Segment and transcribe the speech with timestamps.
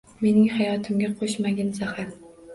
[0.21, 2.11] Mening hayotimga qo‘shmagin zahar.